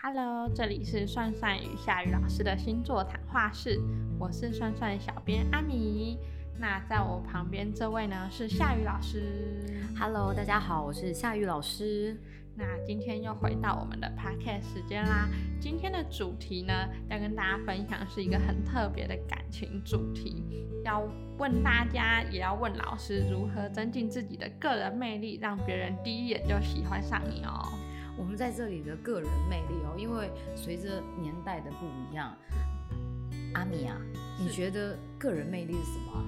[0.00, 3.80] Hello，这里是算算与夏雨老师的星座谈话室，
[4.16, 6.16] 我是算算小编阿米。
[6.56, 9.82] 那在我旁边这位呢是夏雨老师。
[9.98, 12.16] Hello，大家好，我是夏雨老师。
[12.54, 15.28] 那今天又回到我们的 podcast 时间啦。
[15.60, 16.72] 今天的主题呢，
[17.10, 20.44] 要跟大家分享是一个很特别的感情主题，
[20.84, 21.02] 要
[21.38, 27.76] 问大家，也要问老师如何增进自己的个人魅力，让别人第一眼就喜欢上你哦。
[28.18, 32.36] 我们在这里的个人魅力哦，因为随着年代的不一样，
[33.54, 33.96] 阿米啊，
[34.38, 36.24] 你觉得个人魅力是什么啊？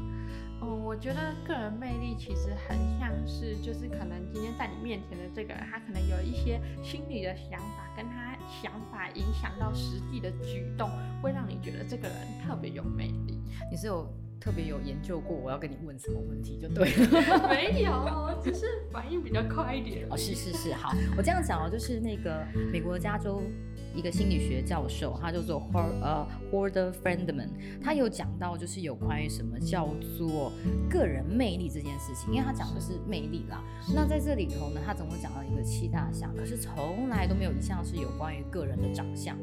[0.62, 10.88] 哦，我觉得个人魅力其实很像是，就是可能今天在你面前的这个人，他可能有一些心里的想法，跟他想法影响到实际的举动，
[11.20, 12.16] 会让你觉得这个人
[12.47, 13.41] 特别有魅力。
[13.70, 14.06] 你是有
[14.40, 17.48] 特别有研究过我要跟你问什么问题就对了。
[17.48, 20.06] 没有，只是反应比较快一点。
[20.10, 23.42] 哦，是是是，好，我这样讲哦，就是那个美国加州
[23.94, 27.50] 一个心理学教授，他叫做 Hor 呃 Horder Friendman，
[27.82, 30.50] 他有讲到就是有关于什么叫做
[30.88, 33.62] 个人魅力这件事情，因为他讲的是魅力啦。
[33.94, 39.36] 那在这里头呢，他总共讲到一个七大项，可是从来都没有一项是有关于个人的长相。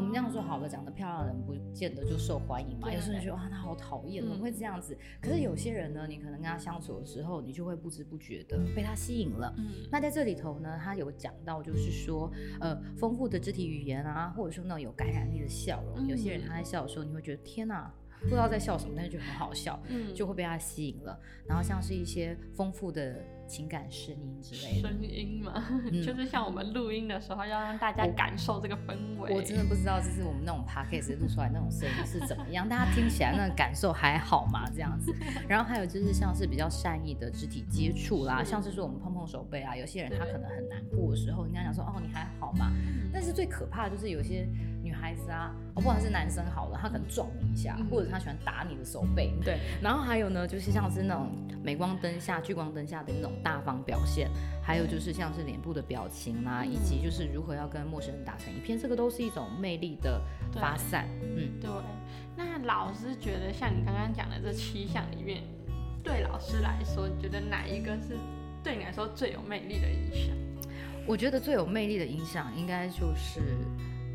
[0.00, 2.88] 我们这样说好了，长得漂亮的人不见得就受欢迎嘛。
[2.88, 4.96] 对有些人觉得哇，他好讨厌，怎么嗯会这样子？
[5.20, 9.54] 可是有些人呢，你可能跟他相处的时候，你就会不知不觉的被他吸引了。
[9.58, 21.20] 嗯，那在这里头呢，他有讲到，就是说，呃，丰富的肢体语言啊，或者说那种有感染力的笑容，有些人嗯他在笑的时候，你会觉得天哪，不知道在笑什么，但是觉得很好笑，嗯就会被他吸引了。
[21.46, 25.52] 然后像是一些丰富的情感声音之类的，声音嘛，
[25.90, 29.34] 嗯就是像我们录音的时候，要让大家感受这个氛围。
[29.34, 34.64] 我真的不知道就是我们那种 podcast 录出来那种声音是怎么样，大家听起来那个感受还好吗？
[34.72, 35.12] 这样子。
[35.48, 42.70] 然后还有就是像是比较善意的肢体接触啦，是像是说我们碰碰手背啊，有些人他可能很难过的时候，人家讲说哦你还好吗？
[42.72, 44.46] 嗯但是最可怕的就是有些
[44.79, 49.32] 女孩子啊，哦不管是男生好了，他可能撞你一下，嗯或者他喜欢打你的手背。
[49.44, 51.30] 对，然后还有呢，就是像是那种
[51.64, 54.28] 镁光灯下、聚光灯下的那种大方表现，
[54.62, 60.20] 还有就是像是脸部的表情啦、以及就是如何要跟陌生人打成一片，这个都是一种魅力的
[60.52, 61.08] 发散。
[61.22, 61.70] 嗯，对，
[62.36, 65.42] 那老师觉得像你刚刚讲的这七项里面，
[66.02, 68.16] 对老师来说，你觉得哪一个是
[68.62, 70.36] 对你来说最有魅力的影响？
[71.06, 73.40] 我觉得最有魅力的影响应该就是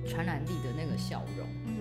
[0.05, 1.75] 传染力的那个笑容，嗯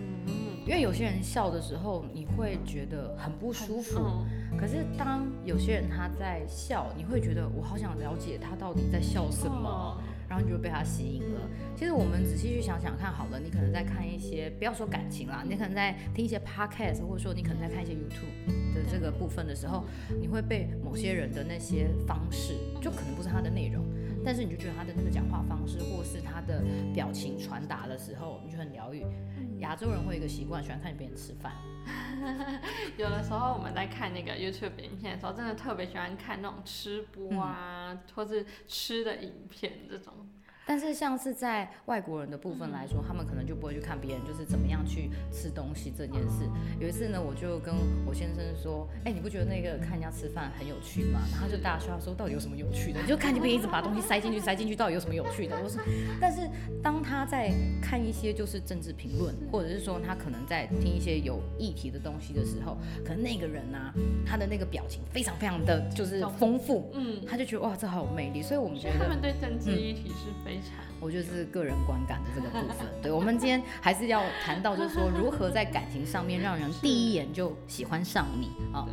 [0.67, 3.99] 因为有些人笑的时候你会觉得很不舒服。
[3.99, 4.27] 嗯
[4.57, 11.41] 可是当有些人他在笑，你会觉得我好想了解他到底在笑什么，然后你就会被他吸引了。
[11.77, 19.85] 其实我们仔细去想想看，好了，你可能在看一些，不要说感情啦，你可能在听一些 podcast，或者说你可能在看一些 YouTube 的这个部分的时候，
[20.21, 23.85] 你会被某些人的那些方式，就可能不是他的内容，
[24.25, 26.65] 但是你就觉得他的那个讲话方式，或是他的
[26.95, 29.05] 表情传达的时候，你就很疗愈。
[29.59, 31.53] 亚洲人会有一个习惯，喜欢看别人吃饭。
[32.97, 40.13] 有的时候我们在看那个 YouTube 影片的时候，真的特别喜欢看那种吃播啊，或是吃的影片这种。
[40.67, 46.49] 但是像是在外国人的部分来说，他们可能就不会去看别人就是怎么样去吃东西这件事。
[46.81, 47.75] 有一次呢，我就跟
[48.07, 51.21] 我先生说，哎、你不觉得那个看人家吃饭很有趣吗？
[51.31, 53.01] 然后他就大笑他说，到底有什么有趣的？
[53.01, 55.57] 你就看见别人一直把东西塞进去，塞进去，到底有什么有趣的？
[55.63, 55.83] 我说，
[56.21, 56.49] 但是
[56.83, 57.53] 当他在
[57.83, 63.93] 看一些就是政治评论，或者是说他可能在听一些有议题的东西的时候，可能那个人啊，
[64.27, 68.43] 他的那个表情非常非常的就是丰富，嗯，他就觉得哇，这好有魅力。
[68.43, 70.85] 所以我们觉得他们对政治议题是非常。
[71.01, 72.87] 我觉得是个人观感的这个部分。
[73.03, 78.87] 对，我们今天还是要谈到，就是说如何在感情上面让人 第一眼就喜欢上你啊。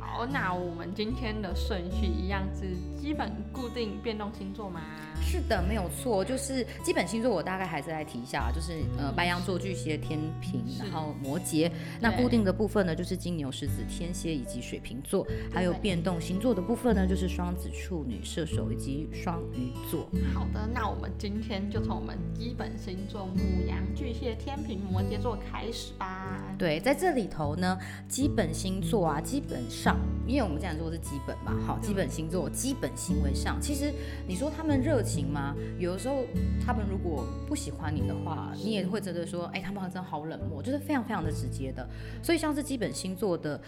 [0.00, 4.80] 好，那我们今天的顺序一样是基本固定变动星座吗？
[5.20, 11.70] 是的，没有错，就是基本星座我大概还是来提一下，就是呃白羊座、巨蟹、天平，然后摩羯。
[12.00, 15.26] 那固定的部分呢，就是金牛、狮子、天蝎以及水瓶座。
[15.52, 20.08] 还有变动星座的部分呢，就是双子、处女、射手以及双鱼座。
[20.34, 26.42] 好的，那我们今天就从我们基本星座母羊、巨蟹、天平、摩羯座开始吧。
[26.58, 27.78] 对，在这里头呢，
[28.08, 29.98] 基本星座啊，基本上，
[30.28, 33.92] 因为我们这样做是基本嘛，好，基本星座、基本行为上，其实
[34.28, 35.56] 你说他们热情吗？
[35.78, 36.24] 有的时候
[36.64, 41.88] 他们如果不喜欢你的话，你也会觉得说，哎，他们真的好冷漠，就是非常非常的直接的。
[42.22, 43.60] 所以像是基本星座的。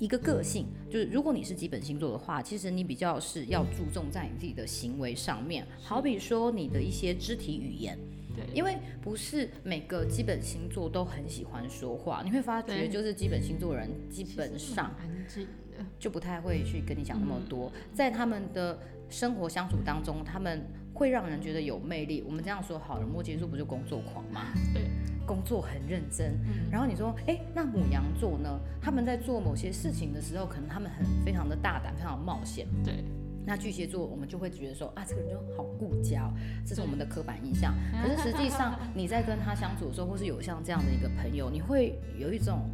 [0.00, 7.98] 一个个性，就是如果你是基本星座的话，其实你比较是要注重在你自己的行为上面，好比说你的一些肢体语言，
[8.46, 15.44] 对，因为不是每个基本星座都很喜欢说话，你会发觉就是基本星座人基本上安静
[15.76, 18.78] 的，就不太会去跟你讲那么多，嗯在他们的
[19.08, 20.64] 生活相处当中，他们
[20.94, 22.22] 会让人觉得有魅力。
[22.26, 24.52] 我们这样说好了，摩羯座不就工作狂吗？
[24.72, 24.84] 对，
[25.26, 26.32] 工作很认真。
[26.44, 28.60] 嗯然后你说，哎，那母羊座呢？
[28.80, 32.66] 他们在做某些事情的时候，可能他们很非常的大胆，非常冒险。
[32.84, 33.04] 对，
[33.50, 36.30] 那巨蟹座，我们就会觉得说啊，这个人就好顾家哦，
[36.64, 37.74] 这是我们的刻板印象。
[38.00, 42.70] 可是实际上，你在跟他相处的时候，或是有像这样的一个朋友，你会有一种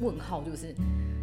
[0.00, 0.74] 问号，就是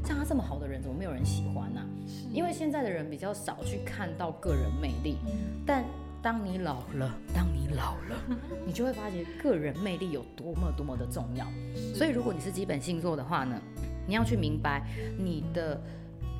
[0.04, 5.86] 像他这么好的人，怎么没有人喜欢呢、是因为现在的人比较少去看到个人魅力，嗯但
[6.19, 8.18] 当你老了，当你老了，
[8.66, 11.46] 你就会发觉个人魅力有多么多么的重要。
[11.94, 13.62] 所以，如果你是基本星座的话呢，
[14.07, 14.84] 你要去明白
[15.16, 15.80] 你的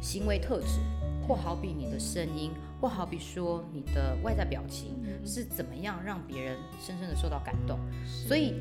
[0.02, 0.80] 行为特质，
[1.28, 7.80] 或好比你的声音，或好比说你的外在表情嗯是怎么样让别人深深的受到感动。
[8.06, 8.54] 所以，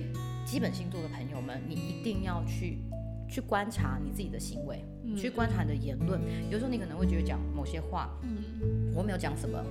[0.45, 2.79] 基本星座的朋友们，你一定要去
[3.29, 6.21] 去观察你自己的行为，嗯去观察你的言论。
[6.51, 9.63] 有时候你可能会觉得讲某些话，嗯，我没有讲什么，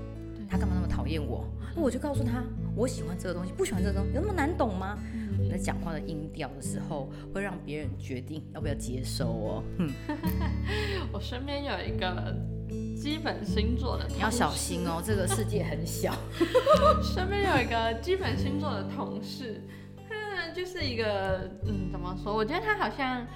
[0.50, 1.46] 他干嘛那么讨厌我？
[1.76, 2.44] 那我就告诉他，
[2.76, 4.98] 我喜欢这个东西，不喜欢这个东西，有那么难懂吗？
[5.40, 9.64] 你在讲话的音调的时候，会让别人决定要不要接收哦。
[9.80, 9.92] 嗯，
[11.12, 12.36] 我身边有一个
[13.04, 14.88] 基本星座的，你要小心。
[14.88, 16.14] 哦， 这个世界很小。
[17.04, 19.62] 身边有一个基本星座的同事，
[20.08, 22.34] 他就是一个嗯，怎么说？
[22.34, 23.28] 我觉得他好像，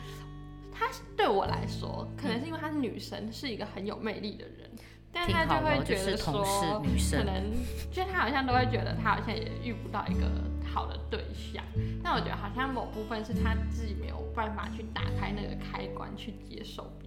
[0.71, 0.87] 他
[1.17, 4.71] 对我来说，可能是因为他是女生，是一个很有魅力的人，
[5.11, 6.81] 但他就会觉得说，
[7.11, 7.51] 可能
[7.91, 10.31] 就他好像都会觉得他好像也遇不到一个
[10.73, 11.61] 好的对象，
[12.01, 17.06] 但我觉得好像某部分是他自己没有办法去打开那个开关去接受别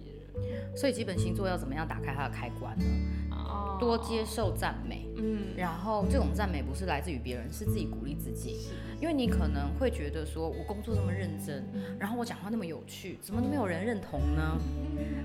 [0.75, 2.85] 所以基本星座要怎么样打开它的开关呢？
[3.31, 5.07] 哦多接受赞美。
[5.17, 8.59] 嗯，然后这种赞美不是来自于别人，是自己鼓励自己。
[8.59, 8.69] 是
[8.99, 11.67] 因为你可能会觉得说，我工作这么认真，
[11.99, 14.57] 然后我讲话那么有趣，怎么都没有人认同呢？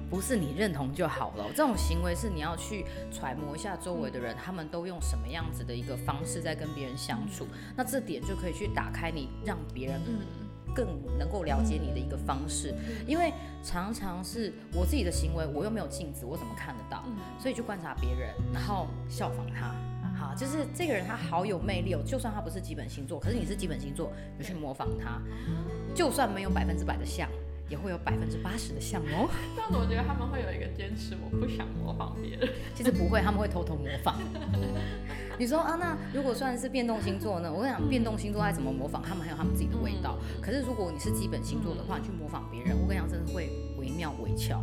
[0.08, 10.20] 不是你认同就好了，这种行为是你要去揣摩一下周围的人，他们都用什么样子的一个方式在跟别人相处，那这点就可以去打开你，让别人嗯
[10.76, 10.86] 更
[11.18, 12.74] 能够了解你的一个方式。
[13.06, 13.32] 因为
[13.64, 17.02] 常常是我自己的行为，我又没有镜子，我怎么看得到？
[17.06, 19.74] 嗯所以去观察别人，然后效仿他。
[20.18, 25.20] 好，就是这个人他好有魅力哦，就算他不是基本星座，可是你是基本星座，你去模仿他，
[25.94, 27.28] 就算没有百分之百的像，
[27.68, 29.28] 也会有百分之八十的像哦。
[29.56, 32.48] 但是我觉得他们会有一个坚持，我不想模仿别人。
[32.74, 34.16] 其实不会，他们会偷偷模仿。
[35.38, 37.52] 你说啊，那如果算是变动星座呢？
[37.52, 40.16] 我跟你讲，变动星座爱怎么模仿，他们还有他们自己的味道。
[40.40, 44.62] 可是如果你是基本星座的话，你去模仿别人，我跟你讲，真的会惟妙惟肖，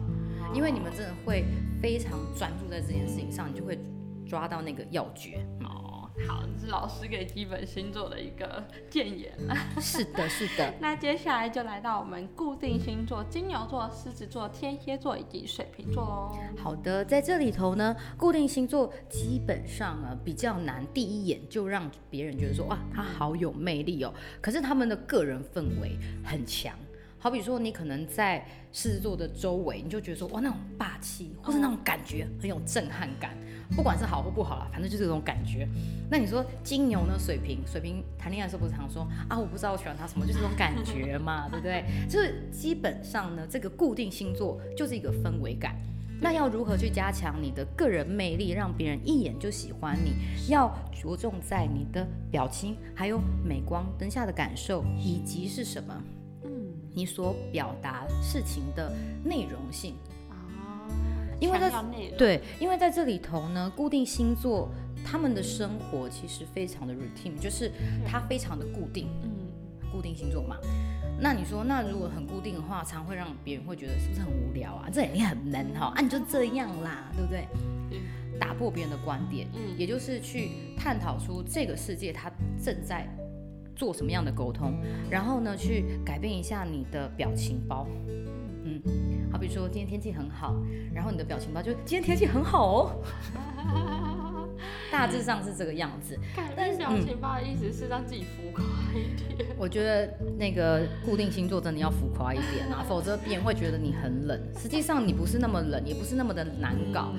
[0.53, 1.45] 因为你们真的会
[1.81, 3.77] 非常专注在这件事情上，你就会
[4.25, 5.45] 抓到那个要诀。
[5.63, 5.82] 哦，
[6.27, 9.55] 好，这是老师给基本星座的一个建言了。
[9.81, 10.73] 是的，是的。
[10.79, 16.37] 那接下来就来到我们固定星座：金牛座、狮子座、天蝎座以及水瓶座喽。
[16.55, 24.13] 好的，在这里头呢，固定星座基本上呢比较难，第一眼就让别人觉得说哇，他好有魅力哦。
[24.39, 26.77] 可是他们的个人氛围很强，
[27.23, 33.31] 好比说你可能在狮子座的周围，你就觉得说哇那种霸气，或是那种感觉很有震撼感，
[33.77, 35.65] 不管是好或不好啦，反正就是这种感觉。
[36.11, 37.17] 那你说金牛呢？
[37.17, 41.85] 水瓶，水瓶谈恋爱的时候不是常说啊，我不知道我喜欢他什么，就是这种感觉嘛， 对不对？
[42.09, 45.77] 就是基本上呢，这个固定星座就是一个氛围感。
[46.19, 50.11] 那要如何去加强你的个人魅力，让别人一眼就喜欢你？
[50.51, 56.03] 要着重在你的表情，还有美光灯下的感受，以及是什么？
[56.93, 59.95] 嗯，你所表达事情的内容性。
[60.29, 60.35] 哦，
[61.39, 64.69] 因为在强调内容，对，因为在这里头呢，固定星座
[65.05, 67.71] 他们的生活其实非常的 routine，就是
[68.05, 70.57] 它非常的固定，嗯，固定星座嘛。
[71.19, 74.89] 那你说，那如果很固定的话，常会让别人会觉得是不是很无聊啊？
[74.91, 77.47] 这人你很闷哈，啊你就这样啦，对不对？
[77.91, 78.01] 嗯
[78.39, 82.31] 打破别人的观点，嗯也就是去探讨出这个世界它
[82.61, 83.07] 正在
[83.75, 84.73] 做什么样的沟通，
[85.09, 87.87] 然后呢，去改变一下你的表情包。
[88.65, 88.81] 嗯，
[89.31, 90.55] 好比说今天天气很好，
[90.93, 93.03] 然后你的表情包就今天天气很好哦，
[94.89, 96.17] 大致上是这个样子。
[96.35, 98.63] 改变表情包的意思是让自己浮夸
[98.93, 99.49] 一点。
[99.57, 104.41] 我觉得那个固定星座真的要浮夸一点啊， 否则别人会觉得你很冷。
[104.57, 107.13] 实际上你不是那么冷，也不是那么的难搞。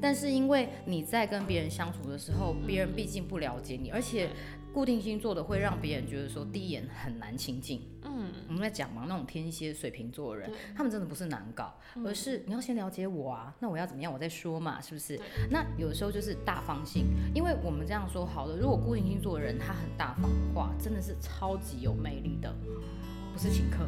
[0.00, 4.30] 但是因为你在跟别人相处的时候，别人毕竟不了解你，而且
[4.78, 7.82] 固定星座的会让别人觉得说第一眼很难亲近。
[8.04, 15.20] 嗯，我们在讲嘛，那种天蝎、水瓶座的人，他们真的不是难搞，而是你要先了解我啊，那我要怎么样，我再说嘛，是不是？
[15.50, 22.54] 那有的时候就是大方性，因为我们这样说好了，如果固定星座的人他很大方的话，真的是超级有魅力的，
[23.32, 23.84] 不是请客，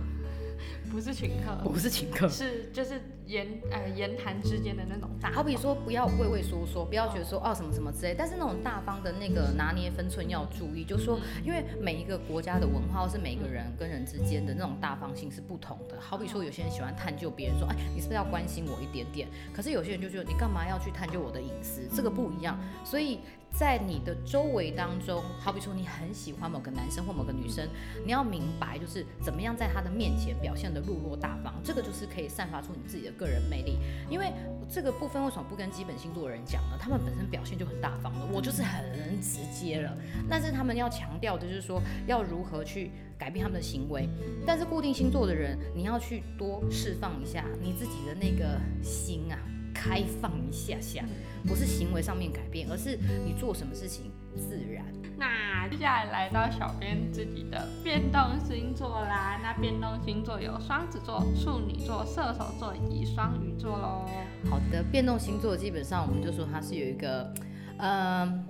[0.90, 15.96] 不是请客，不是请客，是就是言呃言谈之间的那种大，好比说不要畏畏缩缩，不要觉得说哦什么什么之类，但是那种大方的那个拿捏分寸要注意，就是说，因为每一个国家的文化或是每个人跟人之间的那种大方性是不同的。
[16.00, 19.28] 好比说有些人喜欢探究别人，说哎你是不是要关心我一点点？
[19.54, 21.82] 可是有些人就觉得你干嘛要去探究我的隐私？
[21.94, 23.20] 这个不一样，所以。
[23.52, 27.68] 在你的周围当中，好比说你很喜欢某个男生或某个女生，
[28.06, 33.78] 你要明白就是怎么样在他的面前表现的落落大方，这个就是可以散发出你自己的个人魅力。
[34.08, 34.32] 因为
[34.68, 36.78] 这个部分为什么不跟基本星座的人讲呢？
[36.80, 39.94] 他们本身表现就很大方了，我就是很直接了。
[40.28, 44.08] 但是他们要强调的就是说要如何去改变他们的行为。
[44.46, 49.38] 但是固定星座的人，你要去多释放一下你自己的那个心啊。
[49.80, 51.02] 开放一下下，
[51.46, 54.84] 不是行为上面改变，而是你做什么事情自然。
[55.16, 64.04] 那接下来来到小编自己的变动星座啦，那变动星座有双子座、处女座、射手座以及双鱼座喽。
[64.50, 67.32] 好的，变动星座基本上我们就说它是有一个，
[67.78, 68.44] 嗯，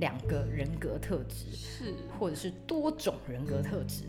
[0.00, 4.04] 两个人格特质，是，或者是多种人格特质。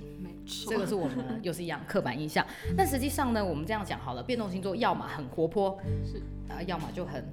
[0.45, 2.45] 这个是我们又是一样刻板印象。
[2.77, 6.21] 但实际上呢，我们这样讲好了，变动星座要么很活泼，是
[6.51, 7.25] 啊，要么就很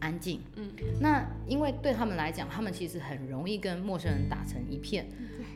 [0.00, 0.40] 安静。
[0.56, 5.06] 嗯，那因为对他们来讲，他们其实很容易跟陌生人打成一片。
[5.08, 5.46] 对。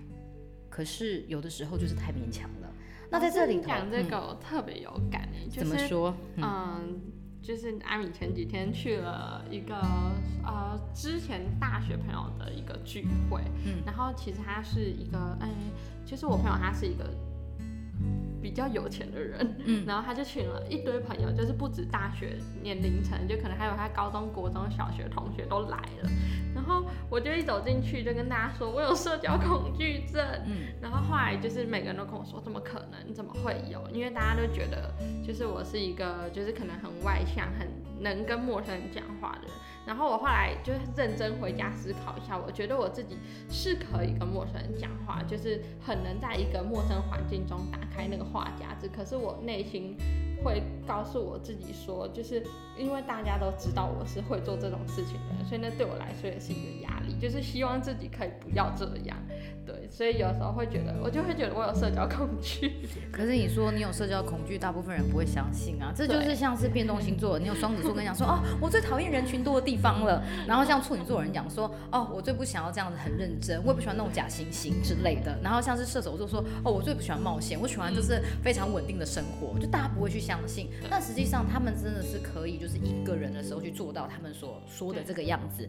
[0.69, 2.71] 可是有的时候就是太勉强了。
[3.11, 6.15] 那在这里讲这个我特别有感诶，怎么说？
[6.37, 7.01] 嗯。
[7.43, 9.77] 就是阿米前几天去了一个
[10.45, 15.49] 呃之前大学朋友的一个聚会，嗯，然后其实他是一个，哎，
[16.05, 17.05] 其实我朋友他是一个。
[18.43, 26.11] 比较有钱的人，嗯，然后他就请了一堆朋友，就是不止大学年龄层，就可能还有他高中国中小学同学都来了。
[26.57, 30.27] 然后我就一走进去就跟大家说，我有社交恐惧症。
[30.47, 33.15] 嗯，然后后来就是每个人都跟我说，怎么可能？
[33.15, 33.87] 怎么会有？
[33.93, 34.93] 因为大家都觉得，
[35.25, 37.69] 就是我是一个，就是可能很外向，很
[38.01, 39.51] 能跟陌生人讲话的人。
[39.87, 43.17] 然后我后来就认真回家思考一下，我觉得我自己
[43.49, 48.89] 是可以跟陌生人讲话，就是很能在一个陌生环境中打开那个话匣子。
[48.89, 49.97] 可是我内心
[50.43, 52.43] 会告诉我自己说，就是
[52.77, 59.17] 因为大家都知道我是会做这种事情的，所以那对我来说也是一个压力，就是希望自己可以不要这样。
[59.67, 62.87] 对，所以有时候会觉得，我就会觉得我有社交恐惧。
[63.11, 65.93] 可是你说你有社交恐惧，大部分人不会相信啊。
[65.95, 70.23] 这就是像是变动星座，你有双子座跟你讲说， 哦，我最讨厌人群多的地方了。
[70.47, 75.37] 然后像处女座人讲说，哦，我最不想要这样子很认真，我也不喜欢那种假惺惺之类的。
[75.43, 79.59] 然后像是射手座说，哦，我最不喜欢冒险，我喜欢就是非常稳定的生活。
[79.59, 85.69] 就大家不会去相信，但实际上他们真的是可以，就是一个人的时候去做到他们所说的这个样子。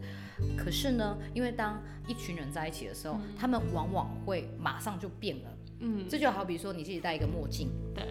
[0.56, 8.04] 可是呢，因为当一群人在一起的时候，他们往往往会马上就变了，嗯，这就好比说你自己戴一个墨镜，对，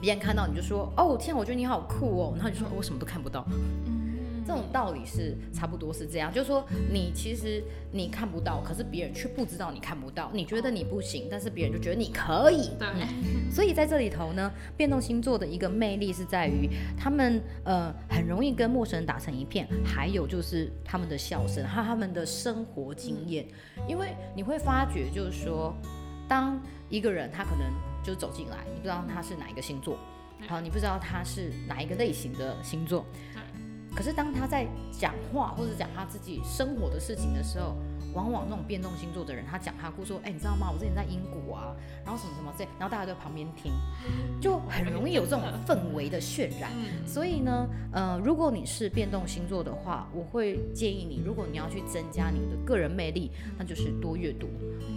[0.00, 3.46] 别人看到你就说，哦天，我觉得你好酷哦，然后你说我什么都看不到，
[3.86, 4.03] 嗯，
[4.46, 12.88] 这种道理是差不多是这样，就是说你其实你看不到，可是别人却不知道你看不到，你觉得你不行，但是别人就觉得你可以，对，
[13.50, 23.46] 所以在这里头呢，变动星座的一个魅力是在于他们呃很容易跟陌生人打成一片，还有就是他们的笑声，还有他们的生活经验。
[23.88, 25.74] 因为你会发觉，就是说，
[26.28, 27.66] 当一个人他可能
[28.02, 29.98] 就走进来，你不知道他是哪一个星座，
[30.46, 33.04] 好，你不知道他是哪一个类型的星座，
[33.94, 37.76] 可是当他在讲话或者讲他自己生活的事情的时候。
[38.14, 40.70] 往往那种变动星座的人，他讲他故说，哎，你知道吗？
[40.72, 41.74] 我之前在英国啊，
[42.04, 43.72] 然后什么什么这，然后大家都在旁边听，
[44.40, 46.70] 就很容易有这种氛围的渲染。
[47.04, 54.46] 所以呢，呃，如果你是变动星座的话，我会建议你，如果你要去增加你的个人魅力，那就是多阅读，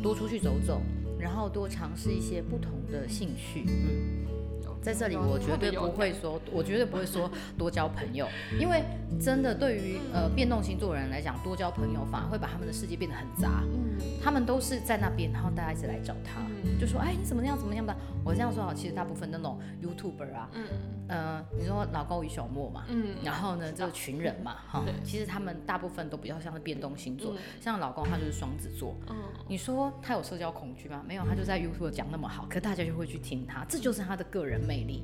[0.04, 0.80] 多出去走走，
[1.18, 3.66] 然后多尝试一些不同的兴趣。
[3.66, 4.37] 嗯。
[4.82, 8.28] 在这里，我绝对不会说，我绝对不会说多交朋友，
[8.60, 8.84] 因为
[9.20, 13.64] 真的对于呃变动星座人来讲，多交朋友反而会把他们的世界变得很杂。
[13.64, 16.42] 嗯，他们都是在那边，然后大家一直来找他，
[16.80, 17.96] 就说哎你怎么样怎么样的。
[18.24, 20.66] 我这样说好，其实大部分那种 YouTuber 啊，嗯，
[21.08, 29.16] 呃，你说老高与小莫嘛，嗯，然后呢这个群人嘛，哈，其实他们大部分都比较像是变动星座，像老高他就是双子座，嗯，
[29.48, 31.02] 你说他有社交恐惧吗？
[31.08, 34.84] 没有，他就在 YouTube 讲那么好，可大家就会去听他，这就是他的个人魅。
[34.88, 35.04] 力，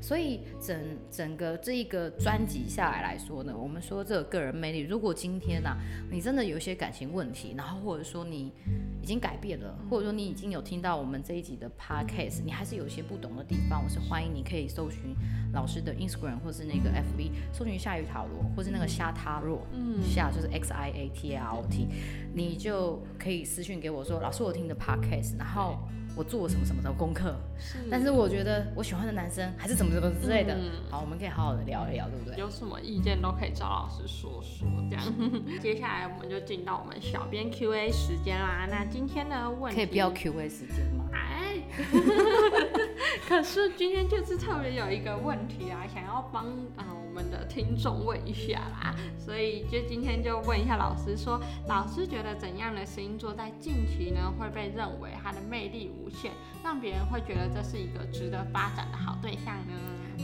[0.00, 0.76] 所以整
[1.10, 5.76] 整个这一个专辑下来来说呢，我们说这个个人魅力，如果今天呐，
[6.10, 8.52] 你真的有一些感情问题，然后或者说你
[9.00, 15.14] 已经改变了，或者说你已经有听到我们这一集的 podcast，你还是有一些不懂的地方，我是欢迎你可以搜寻
[15.52, 21.86] 老师的 Instagram 或是那个 FB，搜寻夏雨塔罗，或是那个夏塔罗，嗯，夏就是 X I A T A R O T，
[22.34, 25.78] 你就可以私讯给我说，老师我听的 podcast，然后。
[26.16, 30.54] 我做了什么什么的功课，是但是我觉得我喜欢的男生还是怎么怎么之类的。
[30.54, 32.36] 嗯好，我们可以好好的聊一聊，对不对？
[32.38, 35.04] 有什么意见都可以找老师说说，这样。
[35.62, 38.66] 接下来我们就进到我们小编 Q&A 时间啦。
[38.70, 41.04] 那今天呢问题可以不要 Q A 时间吗？
[41.14, 41.56] 哎，
[43.28, 46.44] 可是今天就是特别有一个问题啊，想要帮
[46.76, 56.32] 啊、们的听众问一下啦，所以就今天就问一下老师说，老师觉得怎样的星座在近期呢会被认为它的魅力无限，
[56.64, 59.72] 让别人会觉得这是一个值得发展的好对象呢？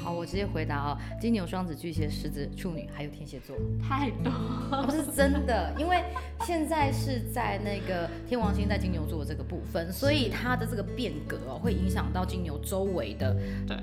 [0.04, 3.57] 好，我直接回答哦，金牛、双子、巨蟹、狮子、处女，还有天蝎座。
[3.83, 4.30] 太多，
[4.85, 6.04] 不是真的，因为
[6.45, 13.35] 现在是在那个天王星在金牛座这个部分，所以它的这个变革哦，会影响到金牛周围的
[13.66, 13.76] 对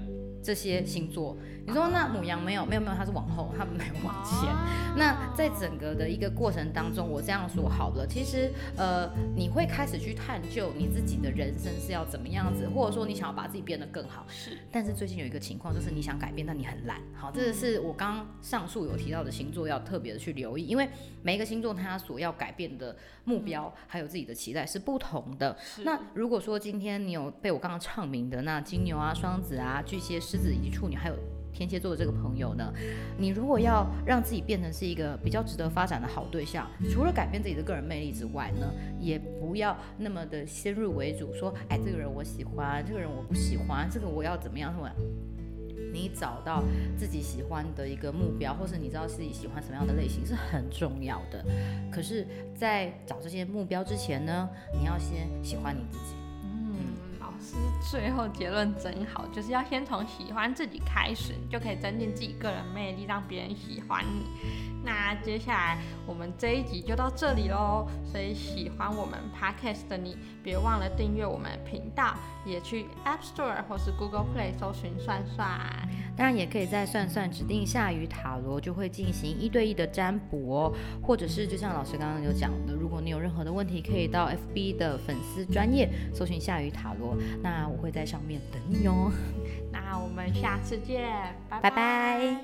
[0.46, 1.36] 这些星座。
[1.66, 4.48] 你说那母羊没有没有没有，它是往后，它没有往前。
[4.96, 14.24] 那在整个的一个过程当中，我这样说好了，其实呃，你会开始去探究你自己的人生是要怎么样子，或者说你想要把自己变得更好。
[14.30, 17.02] 是但是最近有一个情况，就是你想改变，但你很懒。
[17.16, 20.88] 好，这个是我刚刚上述有提到的星座要特别的去留意，因为
[21.24, 25.58] 每一个星座它所要改变的目标，还有自己的期待是不同的。
[25.60, 31.16] 是那如果说今天你有被我刚刚唱名的那金牛啊、双子啊、巨蟹、狮狮子以及处女，还有
[31.54, 32.74] 天蝎座的这个朋友呢，
[33.18, 44.92] 你如果要让自己变成是一个比较值得发展的好对象，除了改变自己的个人魅力之外呢，也不要那么的先入为主，说，哎，这个人我喜欢，这个人我不喜欢，这个我要怎么样怎么。
[45.94, 46.62] 你找到
[46.98, 51.46] 自己喜欢的一个目标，或是你知道自己喜欢什么样的类型是很重要的。
[51.90, 56.25] 可是，在找这些目标之前呢，你要先喜欢你自己。
[57.46, 57.58] 其实
[57.92, 64.26] 最后结论真好，就是要先从喜欢自己开始，就可以增进自己个人魅力，让别人喜欢你。
[64.84, 67.88] 那接下来我们这一集就到这里喽。
[68.12, 75.88] 所以喜欢我们 podcast 的你，别忘了订阅我们的频道，也去 App Store 或是 Google Play 搜寻算算。
[76.16, 89.12] 当然，也可以再算算指定下雨塔罗就会进行一对一的占卜哦，或者是就像老师刚刚有讲的，如果你有任何的问题，可以到 FB 的粉丝专业搜寻下雨塔罗，那我会在上面等你哦。
[89.72, 92.38] 那我们下次见，拜拜拜。